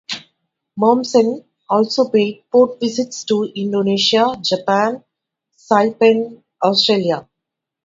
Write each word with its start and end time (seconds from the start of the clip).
"Momsen" 0.79 1.45
also 1.69 2.09
paid 2.09 2.45
port 2.51 2.79
visits 2.79 3.23
to 3.25 3.43
Indonesia, 3.53 4.35
Japan, 4.41 5.03
Saipan, 5.55 6.41
Australia. 6.63 7.29